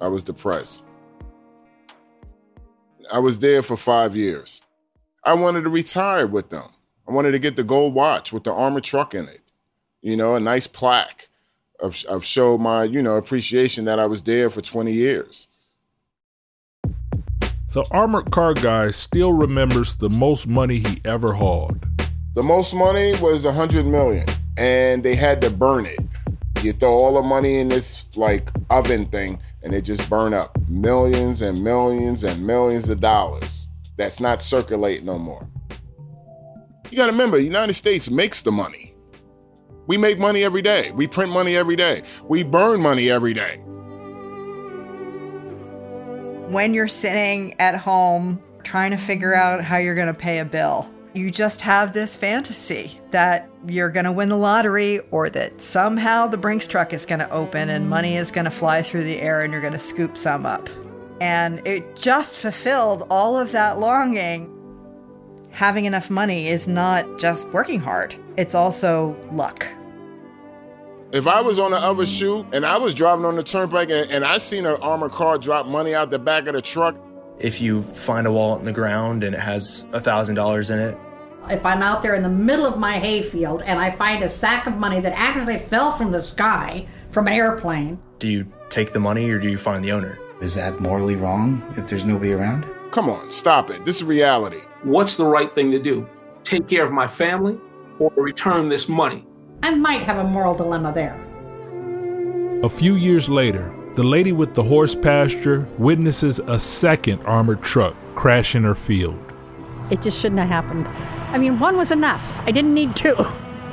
[0.00, 0.82] I was depressed.
[3.12, 4.62] I was there for five years.
[5.22, 6.70] I wanted to retire with them.
[7.06, 9.42] I wanted to get the gold watch with the armored truck in it.
[10.00, 11.28] You know, a nice plaque
[11.78, 15.48] of, of show my, you know, appreciation that I was there for 20 years.
[17.76, 21.84] The armored car guy still remembers the most money he ever hauled.
[22.34, 24.24] The most money was a hundred million,
[24.56, 25.98] and they had to burn it.
[26.62, 30.56] You throw all the money in this like oven thing, and it just burn up
[30.70, 33.68] millions and millions and millions of dollars.
[33.98, 35.46] That's not circulating no more.
[36.90, 38.94] You got to remember, the United States makes the money.
[39.86, 40.92] We make money every day.
[40.92, 42.04] We print money every day.
[42.26, 43.60] We burn money every day
[46.48, 50.44] when you're sitting at home trying to figure out how you're going to pay a
[50.44, 50.90] bill.
[51.14, 56.26] You just have this fantasy that you're going to win the lottery or that somehow
[56.26, 59.18] the Brinks truck is going to open and money is going to fly through the
[59.18, 60.68] air and you're going to scoop some up.
[61.20, 64.52] And it just fulfilled all of that longing.
[65.50, 69.66] Having enough money is not just working hard, it's also luck.
[71.12, 74.10] If I was on the other shoe and I was driving on the turnpike and,
[74.10, 76.96] and I seen an armored car drop money out the back of the truck.
[77.38, 80.80] If you find a wallet in the ground and it has a thousand dollars in
[80.80, 80.98] it.
[81.48, 84.66] If I'm out there in the middle of my hayfield and I find a sack
[84.66, 88.00] of money that actually fell from the sky from an airplane.
[88.18, 90.18] Do you take the money or do you find the owner?
[90.40, 92.66] Is that morally wrong if there's nobody around?
[92.90, 93.84] Come on, stop it.
[93.84, 94.60] This is reality.
[94.82, 96.08] What's the right thing to do?
[96.42, 97.58] Take care of my family
[98.00, 99.24] or return this money?
[99.62, 101.20] I might have a moral dilemma there.
[102.62, 107.94] A few years later, the lady with the horse pasture witnesses a second armored truck
[108.14, 109.18] crash in her field.
[109.90, 110.86] It just shouldn't have happened.
[111.32, 112.38] I mean, one was enough.
[112.40, 113.16] I didn't need two.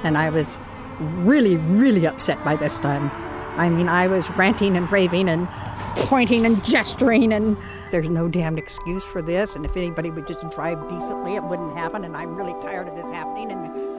[0.03, 0.59] And I was
[0.99, 3.09] really, really upset by this time.
[3.57, 5.47] I mean, I was ranting and raving and
[5.95, 7.55] pointing and gesturing, and
[7.89, 9.55] there's no damned excuse for this.
[9.55, 12.03] And if anybody would just drive decently, it wouldn't happen.
[12.03, 13.51] And I'm really tired of this happening.
[13.53, 13.92] And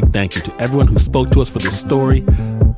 [0.00, 2.22] big thank you to everyone who spoke to us for this story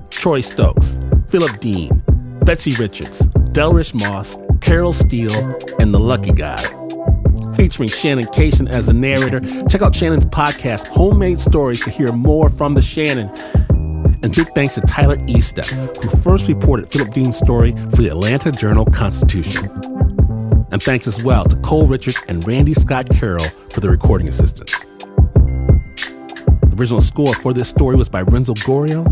[0.09, 2.01] Troy Stokes, Philip Dean,
[2.45, 3.23] Betsy Richards,
[3.57, 5.35] Delrish Moss, Carol Steele,
[5.81, 6.63] and The Lucky Guy.
[7.57, 9.41] Featuring Shannon Cason as the narrator.
[9.67, 13.29] Check out Shannon's podcast, Homemade Stories, to hear more from the Shannon.
[14.23, 15.69] And big thanks to Tyler Estep,
[16.01, 19.69] who first reported Philip Dean's story for the Atlanta Journal Constitution.
[20.71, 24.88] And thanks as well to Cole Richards and Randy Scott Carroll for the recording assistance
[26.79, 29.05] original score for this story was by Renzo Gorrio.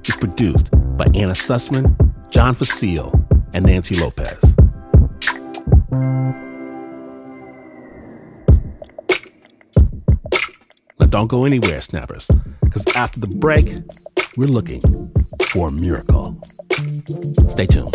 [0.00, 1.94] It's produced by Anna Sussman,
[2.30, 3.12] John Fecile,
[3.54, 4.54] and Nancy Lopez.
[10.98, 12.28] Now don't go anywhere, snappers,
[12.62, 13.72] because after the break,
[14.36, 14.80] we're looking
[15.52, 16.40] for a miracle.
[17.48, 17.94] Stay tuned.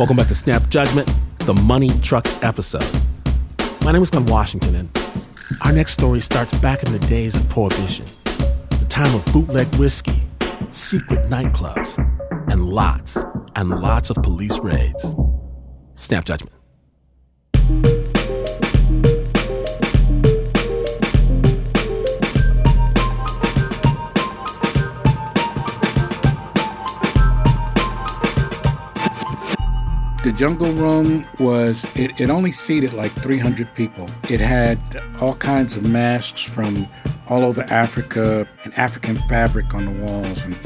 [0.00, 2.90] Welcome back to Snap Judgment, the Money Truck episode.
[3.82, 4.98] My name is Glynn Washington, and
[5.60, 10.22] our next story starts back in the days of Prohibition, the time of bootleg whiskey,
[10.70, 11.98] secret nightclubs,
[12.50, 13.18] and lots
[13.56, 15.14] and lots of police raids.
[15.96, 16.59] Snap Judgment.
[30.40, 34.08] Jungle Room was, it, it only seated like 300 people.
[34.30, 34.80] It had
[35.20, 36.88] all kinds of masks from
[37.28, 40.40] all over Africa and African fabric on the walls.
[40.40, 40.56] And,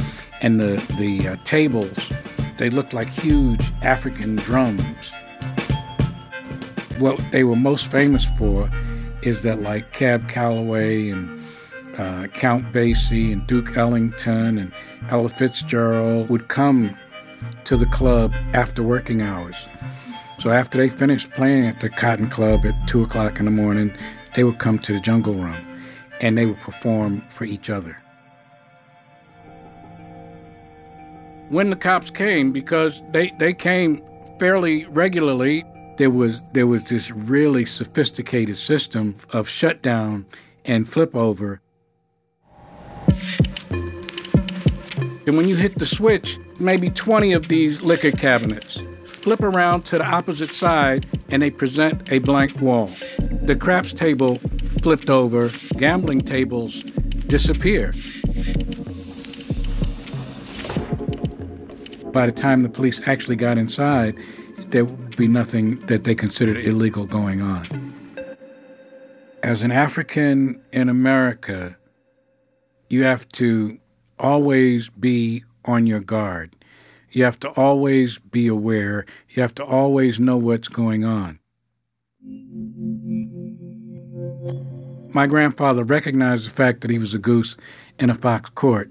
[0.42, 2.12] and the, the uh, tables,
[2.56, 5.10] they looked like huge African drums.
[6.98, 8.70] What they were most famous for
[9.22, 11.44] is that, like Cab Calloway and
[11.98, 14.72] uh, Count Basie and Duke Ellington and
[15.10, 16.96] Ella Fitzgerald would come
[17.64, 19.56] to the club after working hours.
[20.38, 23.92] So after they finished playing at the Cotton Club at 2 o'clock in the morning,
[24.34, 25.56] they would come to the Jungle Room
[26.20, 27.96] and they would perform for each other.
[31.48, 34.02] When the cops came, because they, they came
[34.38, 35.64] fairly regularly,
[35.96, 40.26] there was there was this really sophisticated system of shutdown
[40.64, 41.60] and flip over.
[45.26, 49.98] And when you hit the switch, maybe 20 of these liquor cabinets flip around to
[49.98, 52.90] the opposite side and they present a blank wall.
[53.42, 54.38] The craps table
[54.82, 56.82] flipped over, gambling tables
[57.26, 57.92] disappear.
[62.12, 64.16] By the time the police actually got inside,
[64.68, 67.94] there would be nothing that they considered illegal going on.
[69.42, 71.76] As an African in America,
[72.88, 73.78] you have to
[74.18, 76.56] always be on your guard.
[77.10, 79.06] You have to always be aware.
[79.30, 81.38] You have to always know what's going on.
[85.12, 87.56] My grandfather recognized the fact that he was a goose
[88.00, 88.90] in a fox court.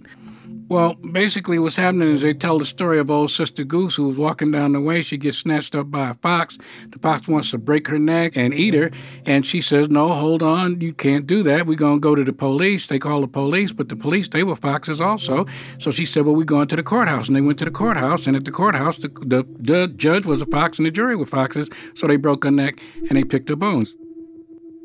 [0.74, 4.17] Well, basically, what's happening is they tell the story of old Sister Goose who was
[4.17, 5.03] walking down the way.
[5.03, 6.57] She gets snatched up by a fox.
[6.89, 8.89] The fox wants to break her neck and eat her.
[9.24, 10.82] And she says, No, hold on.
[10.82, 11.67] You can't do that.
[11.67, 12.88] We're going to go to the police.
[12.88, 15.45] They call the police, but the police, they were foxes also.
[15.78, 17.28] So she said, Well, we're going to the courthouse.
[17.28, 18.26] And they went to the courthouse.
[18.26, 21.28] And at the courthouse, the, the, the judge was a fox and the jury were
[21.28, 21.69] foxes.
[21.93, 23.93] So they broke her neck and they picked her bones.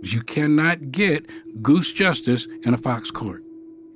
[0.03, 1.24] You cannot get
[1.62, 3.43] goose justice in a fox court.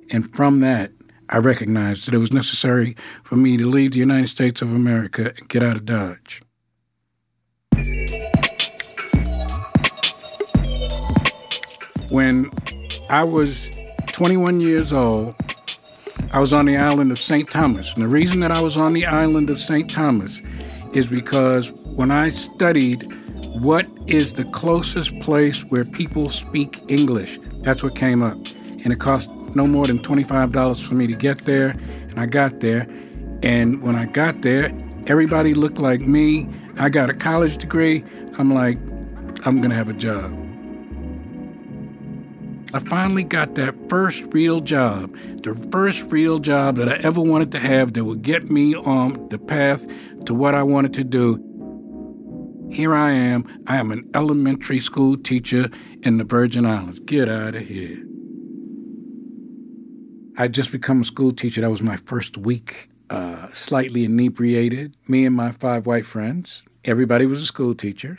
[0.09, 0.91] And from that,
[1.33, 5.33] I recognized that it was necessary for me to leave the United States of America
[5.35, 6.43] and get out of Dodge.
[12.09, 12.51] When
[13.09, 13.71] I was
[14.11, 15.33] 21 years old,
[16.31, 17.49] I was on the island of St.
[17.49, 17.91] Thomas.
[17.95, 19.89] And the reason that I was on the island of St.
[19.89, 20.39] Thomas
[20.93, 23.11] is because when I studied
[23.59, 28.37] what is the closest place where people speak English, that's what came up.
[28.83, 31.69] And it cost no more than $25 for me to get there.
[32.09, 32.87] And I got there.
[33.41, 34.71] And when I got there,
[35.07, 36.47] everybody looked like me.
[36.77, 38.03] I got a college degree.
[38.37, 38.77] I'm like,
[39.45, 40.39] I'm going to have a job.
[42.75, 47.51] I finally got that first real job, the first real job that I ever wanted
[47.51, 49.85] to have that would get me on the path
[50.25, 51.37] to what I wanted to do.
[52.71, 53.45] Here I am.
[53.67, 55.69] I am an elementary school teacher
[56.01, 56.99] in the Virgin Islands.
[57.01, 58.03] Get out of here.
[60.37, 61.61] I'd just become a school teacher.
[61.61, 64.95] That was my first week, uh, slightly inebriated.
[65.07, 66.63] Me and my five white friends.
[66.83, 68.17] Everybody was a school teacher.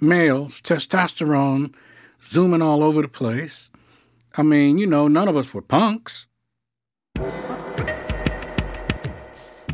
[0.00, 1.74] Males, testosterone,
[2.24, 3.70] zooming all over the place.
[4.36, 6.26] I mean, you know, none of us were punks.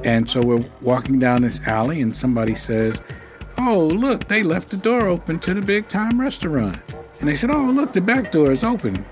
[0.05, 3.01] And so we're walking down this alley, and somebody says,
[3.59, 6.81] Oh, look, they left the door open to the big time restaurant.
[7.21, 9.05] And they said, Oh, look, the back door is open.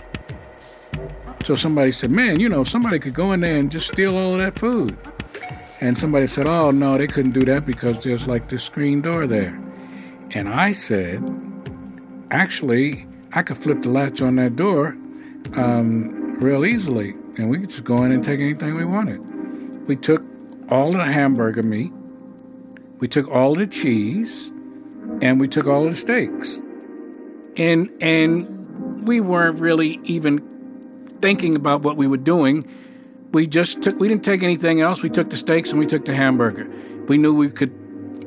[1.42, 4.32] So somebody said, Man, you know, somebody could go in there and just steal all
[4.32, 4.96] of that food.
[5.80, 9.26] And somebody said, Oh, no, they couldn't do that because there's like this screen door
[9.26, 9.58] there.
[10.32, 11.22] And I said,
[12.30, 14.96] Actually, I could flip the latch on that door
[15.56, 19.18] um, real easily, and we could just go in and take anything we wanted.
[19.88, 20.22] We took
[20.68, 21.92] all the hamburger meat,
[22.98, 24.46] we took all the cheese,
[25.22, 26.58] and we took all the steaks.
[27.56, 30.38] And and we weren't really even
[31.20, 32.66] thinking about what we were doing.
[33.32, 35.02] We just took we didn't take anything else.
[35.02, 36.70] We took the steaks and we took the hamburger.
[37.08, 37.72] We knew we could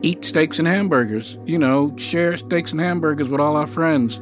[0.01, 4.19] eat steaks and hamburgers, you know, share steaks and hamburgers with all our friends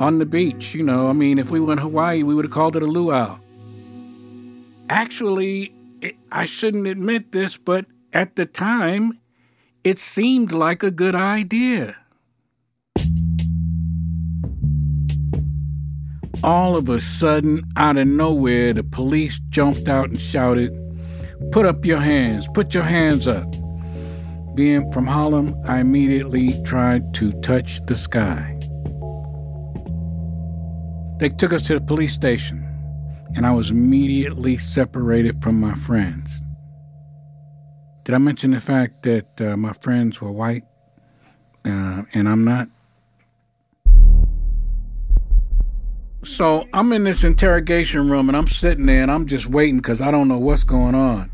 [0.00, 0.74] on the beach.
[0.74, 2.86] You know, I mean, if we went to Hawaii, we would have called it a
[2.86, 3.38] luau.
[4.88, 9.18] Actually, it, I shouldn't admit this, but at the time,
[9.84, 11.98] It seemed like a good idea.
[16.44, 20.70] All of a sudden, out of nowhere, the police jumped out and shouted,
[21.52, 23.50] Put up your hands, put your hands up.
[24.54, 28.58] Being from Harlem, I immediately tried to touch the sky.
[31.18, 32.62] They took us to the police station,
[33.34, 36.30] and I was immediately separated from my friends.
[38.04, 40.64] Did I mention the fact that uh, my friends were white
[41.64, 42.68] uh, and I'm not?
[46.24, 50.00] So I'm in this interrogation room and I'm sitting there and I'm just waiting because
[50.00, 51.30] I don't know what's going on.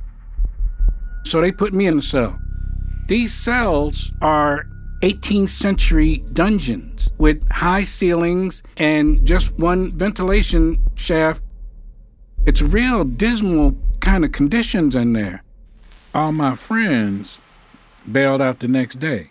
[1.24, 2.38] So they put me in the cell.
[3.07, 4.66] These cells are
[5.03, 11.43] 18th century dungeons with high ceilings and just one ventilation shaft.
[12.45, 15.43] It's real dismal kind of conditions in there.
[16.14, 17.38] All my friends
[18.11, 19.30] bailed out the next day.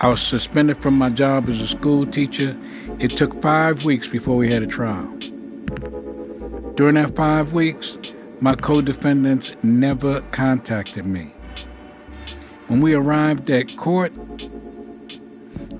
[0.00, 2.56] I was suspended from my job as a school teacher.
[2.98, 5.06] It took five weeks before we had a trial.
[6.74, 7.96] During that five weeks,
[8.40, 11.32] my co defendants never contacted me.
[12.66, 14.12] When we arrived at court,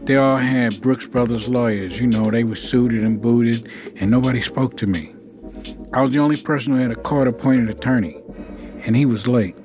[0.07, 1.99] they all had Brooks Brothers lawyers.
[2.01, 5.13] You know, they were suited and booted, and nobody spoke to me.
[5.93, 8.21] I was the only person who had a court appointed attorney,
[8.87, 9.59] and he was late.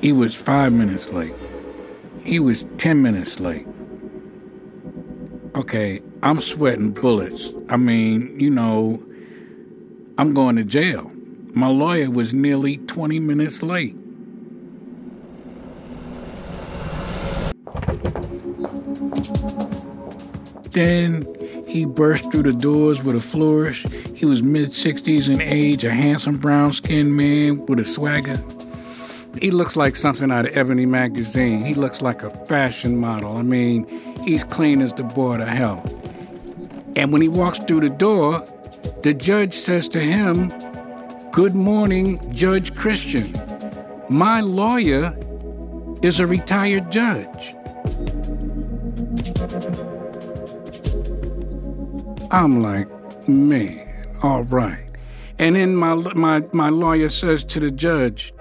[0.00, 1.34] He was five minutes late.
[2.24, 3.66] He was 10 minutes late.
[5.54, 7.50] Okay, I'm sweating bullets.
[7.68, 9.02] I mean, you know,
[10.16, 11.12] I'm going to jail.
[11.52, 13.96] My lawyer was nearly 20 minutes late.
[20.72, 21.28] Then
[21.68, 23.84] he burst through the doors with a flourish.
[24.14, 28.42] He was mid 60s in age, a handsome brown skinned man with a swagger.
[29.40, 31.64] He looks like something out of Ebony magazine.
[31.64, 33.36] He looks like a fashion model.
[33.36, 33.86] I mean,
[34.22, 35.82] he's clean as the board of hell.
[36.96, 38.46] And when he walks through the door,
[39.02, 40.52] the judge says to him,
[41.32, 43.32] Good morning, Judge Christian.
[44.08, 45.16] My lawyer
[46.02, 47.54] is a retired judge.
[52.30, 52.88] I'm like,
[53.28, 54.84] man, all right.
[55.38, 58.33] And then my, my, my lawyer says to the judge,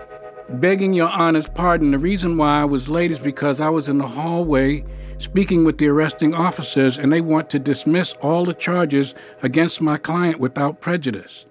[0.59, 3.97] begging your honor's pardon, the reason why I was late is because I was in
[3.97, 4.85] the hallway
[5.17, 9.97] speaking with the arresting officers and they want to dismiss all the charges against my
[9.97, 11.45] client without prejudice.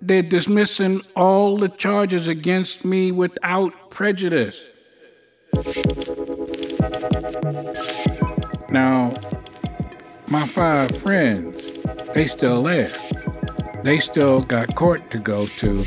[0.00, 4.62] They're dismissing all the charges against me without prejudice.
[8.68, 9.14] Now,
[10.28, 11.72] my five friends,
[12.14, 12.92] they still there.
[13.84, 15.84] They still got court to go to,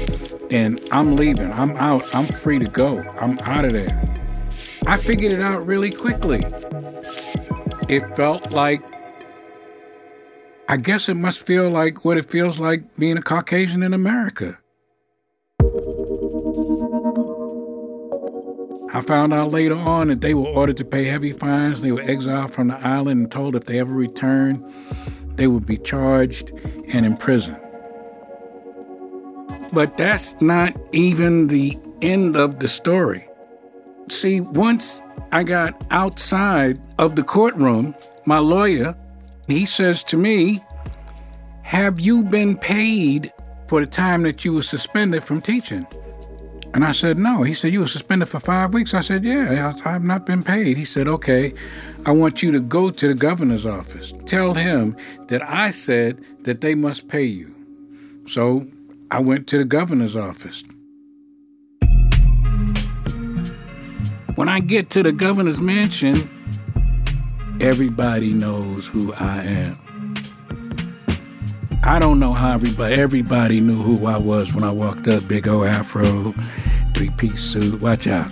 [0.52, 1.52] and I'm leaving.
[1.52, 2.14] I'm out.
[2.14, 3.00] I'm free to go.
[3.20, 4.02] I'm out of there.
[4.88, 6.42] I figured it out really quickly.
[7.90, 8.82] It felt like,
[10.68, 14.60] I guess it must feel like what it feels like being a Caucasian in America.
[18.94, 21.82] I found out later on that they were ordered to pay heavy fines.
[21.82, 24.64] They were exiled from the island and told if they ever returned,
[25.36, 26.52] they would be charged
[26.94, 27.65] and imprisoned.
[29.76, 33.28] But that's not even the end of the story.
[34.10, 35.02] See, once
[35.34, 37.94] I got outside of the courtroom,
[38.26, 38.96] my lawyer,
[39.50, 40.64] he says to me,
[41.64, 43.34] Have you been paid
[43.68, 45.86] for the time that you were suspended from teaching?
[46.74, 47.44] And I said, No.
[47.44, 48.94] He said, You were suspended for five weeks?
[48.94, 50.78] I said, Yeah, I, have not been paid.
[50.78, 51.54] He said, Okay,
[52.06, 54.14] I want you to go to the governor's office.
[54.26, 54.96] Tell him
[55.28, 57.54] that I said that they must pay you.
[58.26, 58.68] So
[59.16, 60.62] I went to the governor's office.
[64.36, 66.30] When I get to the governor's mansion,
[67.62, 70.16] everybody knows who I am.
[71.86, 75.48] I don't know how everybody everybody knew who I was when I walked up, big
[75.48, 76.36] old afro,
[76.94, 78.30] three piece suit, watch out.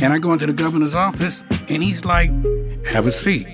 [0.00, 2.30] And I go into the governor's office and he's like,
[2.86, 3.46] have a seat.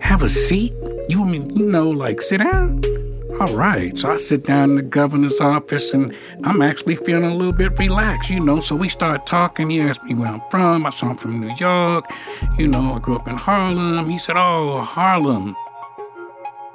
[0.00, 0.72] Have a seat?
[1.10, 3.01] You mean you know, like sit down?
[3.40, 3.98] All right.
[3.98, 6.14] So I sit down in the governor's office and
[6.44, 8.60] I'm actually feeling a little bit relaxed, you know.
[8.60, 9.70] So we start talking.
[9.70, 10.86] He asked me where I'm from.
[10.86, 12.10] I said I'm from New York.
[12.58, 14.08] You know, I grew up in Harlem.
[14.08, 15.56] He said, Oh, Harlem.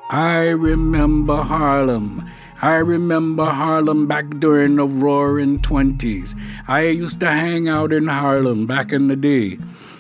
[0.10, 2.28] I remember Harlem.
[2.62, 6.34] I remember Harlem back during the roaring 20s.
[6.68, 9.60] I used to hang out in Harlem back in the day.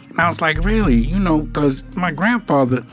[0.09, 0.95] And I was like, really?
[0.95, 2.83] You know, because my grandfather,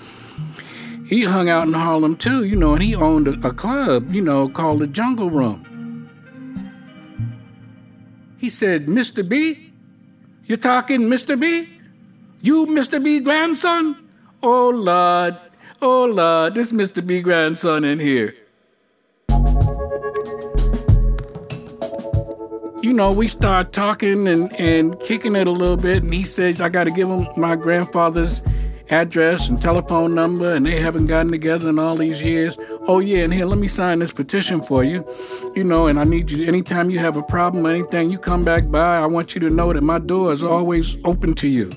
[1.06, 4.22] he hung out in Harlem too, you know, and he owned a, a club, you
[4.22, 5.70] know, called the Jungle Room.
[8.38, 9.26] He said, Mr.
[9.26, 9.72] B,
[10.46, 11.38] you talking Mr.
[11.38, 11.68] B?
[12.42, 13.02] You Mr.
[13.02, 13.96] B grandson?
[14.42, 15.36] Oh Lord,
[15.80, 17.06] oh Lord, this Mr.
[17.06, 18.34] B grandson in here.
[22.82, 26.60] You know, we start talking and, and kicking it a little bit, and he says
[26.60, 28.42] I got to give him my grandfather's
[28.90, 32.56] address and telephone number, and they haven't gotten together in all these years.
[32.86, 35.06] Oh, yeah, and here, let me sign this petition for you.
[35.54, 38.44] You know, and I need you, anytime you have a problem or anything, you come
[38.44, 41.72] back by, I want you to know that my door is always open to you.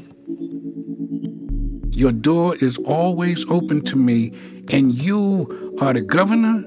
[1.90, 4.34] Your door is always open to me,
[4.72, 6.64] and you are the governor.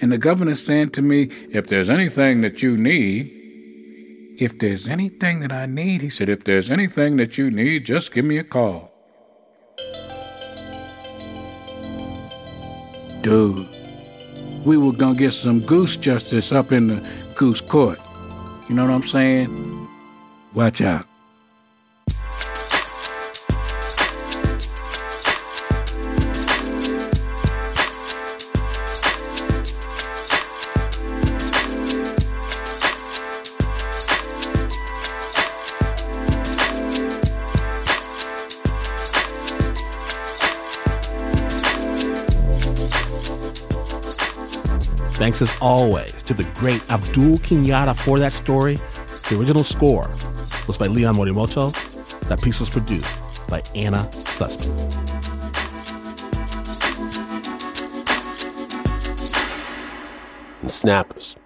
[0.00, 3.30] And the governor's saying to me, if there's anything that you need,
[4.38, 8.12] if there's anything that I need, he said, if there's anything that you need, just
[8.12, 8.91] give me a call.
[13.22, 13.68] Dude,
[14.64, 18.00] we were gonna get some goose justice up in the goose court.
[18.68, 19.88] You know what I'm saying?
[20.54, 21.06] Watch out.
[45.42, 48.76] As always to the great Abdul Kenyatta for that story.
[49.28, 50.08] The original score
[50.66, 51.72] was by Leon Morimoto.
[52.28, 53.18] That piece was produced
[53.48, 54.70] by Anna Sussman.
[60.60, 61.36] And snappers.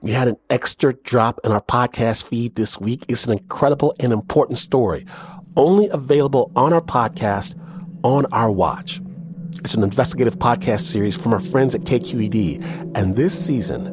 [0.00, 3.04] We had an extra drop in our podcast feed this week.
[3.08, 5.04] It's an incredible and important story,
[5.56, 7.54] only available on our podcast
[8.04, 9.00] on our watch.
[9.58, 13.86] It's an investigative podcast series from our friends at KQED, and this season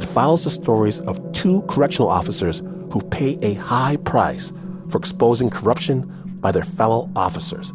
[0.00, 2.60] it follows the stories of two correctional officers
[2.90, 4.52] who pay a high price
[4.90, 6.10] for exposing corruption
[6.40, 7.72] by their fellow officers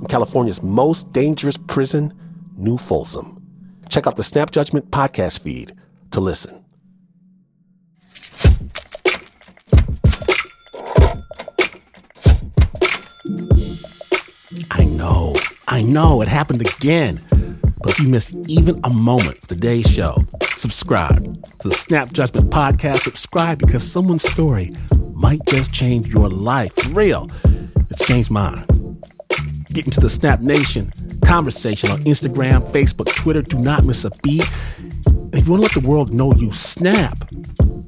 [0.00, 2.12] in California's most dangerous prison,
[2.56, 3.40] New Folsom.
[3.88, 5.74] Check out the Snap Judgment podcast feed
[6.12, 6.64] to listen.
[14.70, 15.33] I know,
[15.74, 17.20] I know, it happened again.
[17.82, 20.22] But if you missed even a moment of today's show,
[20.54, 22.98] subscribe to the Snap Judgment Podcast.
[22.98, 24.70] Subscribe because someone's story
[25.14, 26.72] might just change your life.
[26.76, 27.28] For real,
[27.90, 28.64] it's changed mine.
[29.72, 30.92] Get into the Snap Nation
[31.24, 33.42] conversation on Instagram, Facebook, Twitter.
[33.42, 34.48] Do not miss a beat.
[35.08, 37.18] And if you want to let the world know you snap,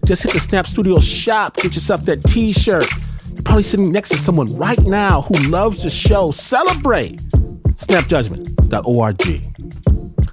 [0.05, 2.91] just hit the Snap Studio shop, get yourself that t shirt.
[3.33, 6.33] You're probably sitting next to someone right now who loves the show.
[6.33, 7.21] Celebrate!
[7.77, 9.23] Snapjudgment.org.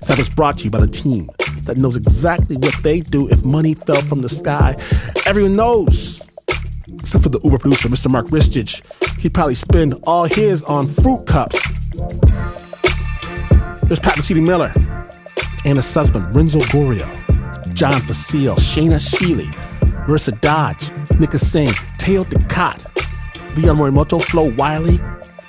[0.04, 1.30] Snap is brought to you by the team
[1.64, 4.76] that knows exactly what they do if money fell from the sky.
[5.26, 6.22] Everyone knows.
[7.00, 8.10] Except for the Uber producer, Mr.
[8.10, 8.82] Mark Ristich.
[9.20, 11.60] He'd probably spend all his on fruit cups.
[13.84, 14.74] There's Pat Mesiti-Miller,
[15.66, 17.08] Anna Sussman, Renzo Gorrio,
[17.74, 19.54] John Fecile, Shaina Shealy,
[20.06, 22.80] Marissa Dodge, Nika Singh, Teo Ducot,
[23.58, 25.00] Leon Morimoto, Flo Wiley,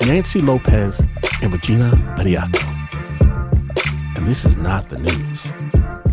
[0.06, 1.02] Nancy Lopez,
[1.44, 2.64] and Regina Bariaco.
[4.16, 5.46] And this is not the news.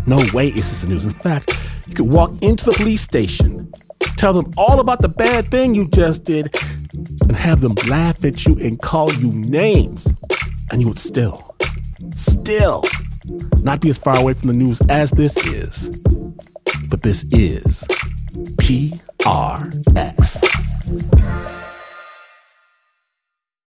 [0.06, 1.04] No way is this the news.
[1.04, 3.72] In fact, you could walk into the police station,
[4.18, 6.54] tell them all about the bad thing you just did,
[7.22, 10.14] and have them laugh at you and call you names.
[10.70, 11.56] And you would still,
[12.14, 12.84] still
[13.62, 15.88] not be as far away from the news as this is.
[16.88, 17.84] But this is
[18.60, 19.22] PRX.